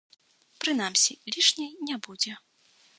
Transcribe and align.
Прынамсі, 0.63 1.13
лішняй 1.37 1.71
не 1.91 1.95
будзе. 2.09 2.33